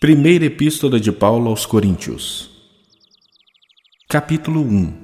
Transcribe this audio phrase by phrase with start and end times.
[0.00, 2.48] Primeira Epístola de Paulo aos Coríntios,
[4.08, 4.94] Capítulo 1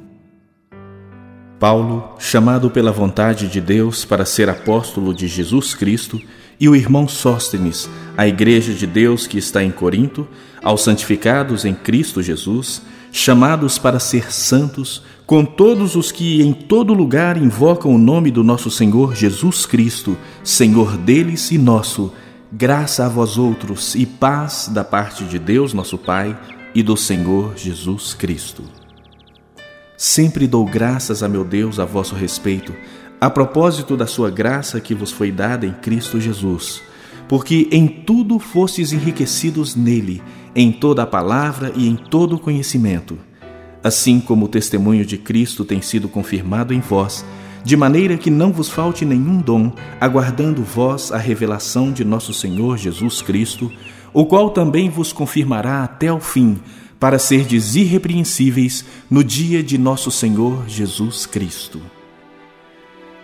[1.60, 6.18] Paulo, chamado pela vontade de Deus para ser apóstolo de Jesus Cristo,
[6.58, 10.26] e o irmão Sóstenes, a igreja de Deus que está em Corinto,
[10.62, 12.80] aos santificados em Cristo Jesus,
[13.12, 18.42] chamados para ser santos, com todos os que em todo lugar invocam o nome do
[18.42, 22.14] nosso Senhor Jesus Cristo, Senhor deles e nosso
[22.52, 26.38] Graça a vós outros e paz da parte de Deus, nosso Pai,
[26.72, 28.62] e do Senhor Jesus Cristo.
[29.96, 32.72] Sempre dou graças a meu Deus a vosso respeito,
[33.20, 36.80] a propósito da sua graça que vos foi dada em Cristo Jesus,
[37.26, 40.22] porque em tudo fostes enriquecidos nele,
[40.54, 43.18] em toda a palavra e em todo o conhecimento.
[43.82, 47.24] Assim como o testemunho de Cristo tem sido confirmado em vós,
[47.66, 52.78] de maneira que não vos falte nenhum dom, aguardando vós a revelação de nosso Senhor
[52.78, 53.72] Jesus Cristo,
[54.14, 56.58] o qual também vos confirmará até o fim,
[57.00, 61.82] para serdes irrepreensíveis no dia de nosso Senhor Jesus Cristo.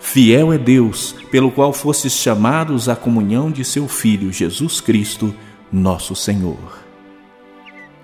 [0.00, 5.32] Fiel é Deus, pelo qual fostes chamados à comunhão de seu Filho Jesus Cristo,
[5.72, 6.82] nosso Senhor.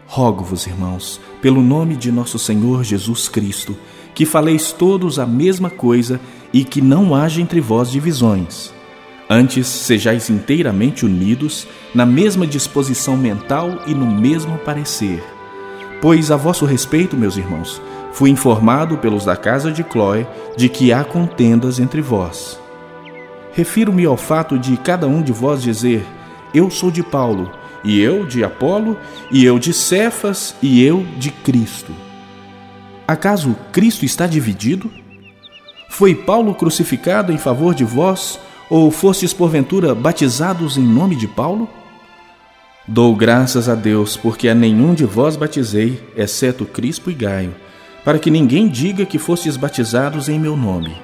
[0.07, 3.77] Rogo-vos, irmãos, pelo nome de nosso Senhor Jesus Cristo,
[4.19, 6.21] que faleis todos a mesma coisa
[6.53, 8.75] e que não haja entre vós divisões.
[9.31, 15.23] Antes sejais inteiramente unidos, na mesma disposição mental e no mesmo parecer.
[16.03, 17.81] Pois a vosso respeito, meus irmãos,
[18.11, 22.59] fui informado pelos da casa de Cloé de que há contendas entre vós.
[23.53, 26.05] Refiro-me ao fato de cada um de vós dizer:
[26.53, 27.53] Eu sou de Paulo,
[27.85, 28.97] e eu de Apolo,
[29.31, 32.08] e eu de Cefas, e eu de Cristo.
[33.09, 34.91] Acaso Cristo está dividido?
[35.89, 41.67] Foi Paulo crucificado em favor de vós, ou fostes porventura batizados em nome de Paulo?
[42.87, 47.55] Dou graças a Deus, porque a nenhum de vós batizei, exceto Crispo e Gaio,
[48.05, 50.95] para que ninguém diga que fostes batizados em meu nome.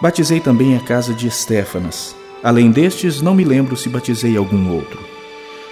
[0.00, 2.16] Batizei também a casa de Estéfanas.
[2.42, 4.98] Além destes, não me lembro se batizei algum outro.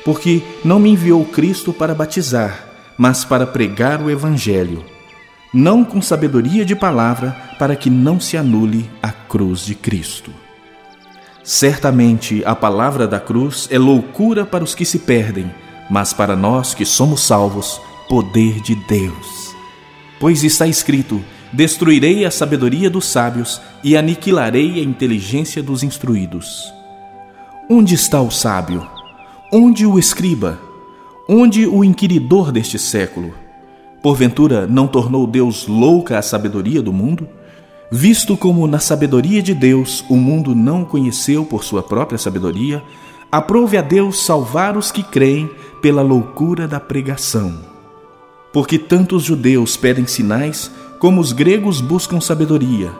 [0.05, 4.85] Porque não me enviou Cristo para batizar, mas para pregar o Evangelho
[5.53, 10.33] não com sabedoria de palavra, para que não se anule a cruz de Cristo.
[11.43, 15.51] Certamente a palavra da cruz é loucura para os que se perdem,
[15.91, 19.55] mas para nós que somos salvos, poder de Deus.
[20.21, 21.21] Pois está escrito:
[21.53, 26.73] Destruirei a sabedoria dos sábios e aniquilarei a inteligência dos instruídos.
[27.69, 28.87] Onde está o sábio?
[29.53, 30.61] Onde o escriba?
[31.29, 33.35] Onde o inquiridor deste século?
[34.03, 37.29] Porventura não tornou Deus louca a sabedoria do mundo?
[37.93, 42.83] Visto como na sabedoria de Deus o mundo não conheceu por sua própria sabedoria,
[43.31, 45.51] aprove a Deus salvar os que creem
[45.83, 47.59] pela loucura da pregação.
[48.53, 52.91] Porque tanto os judeus pedem sinais, como os gregos buscam sabedoria.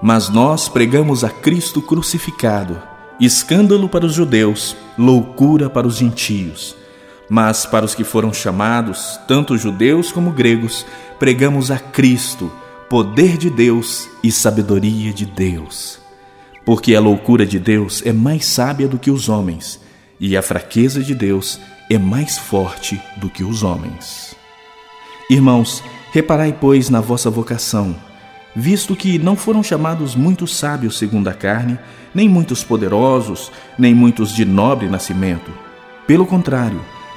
[0.00, 2.80] Mas nós pregamos a Cristo crucificado,
[3.20, 6.76] escândalo para os judeus, loucura para os gentios.
[7.28, 10.86] Mas para os que foram chamados, tanto judeus como gregos,
[11.18, 12.50] pregamos a Cristo,
[12.88, 16.00] poder de Deus e sabedoria de Deus.
[16.64, 19.80] Porque a loucura de Deus é mais sábia do que os homens,
[20.18, 24.34] e a fraqueza de Deus é mais forte do que os homens.
[25.30, 27.94] Irmãos, reparai, pois, na vossa vocação,
[28.56, 31.78] visto que não foram chamados muitos sábios segundo a carne,
[32.14, 35.52] nem muitos poderosos, nem muitos de nobre nascimento.
[36.06, 36.80] Pelo contrário,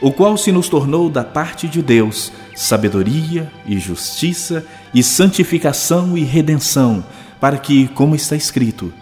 [0.00, 6.22] o qual se nos tornou da parte de Deus sabedoria e justiça e santificação e
[6.22, 7.04] redenção,
[7.40, 8.92] para que, como está escrito,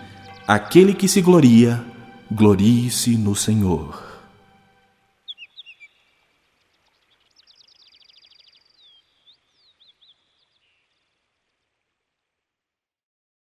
[0.46, 1.82] aquele que se gloria,
[2.30, 4.11] glorie-se no Senhor.